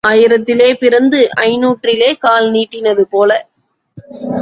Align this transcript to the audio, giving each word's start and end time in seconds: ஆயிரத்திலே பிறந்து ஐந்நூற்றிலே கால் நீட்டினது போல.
ஆயிரத்திலே 0.07 0.73
பிறந்து 0.73 1.29
ஐந்நூற்றிலே 1.41 2.13
கால் 2.19 2.51
நீட்டினது 2.51 3.01
போல. 3.01 3.31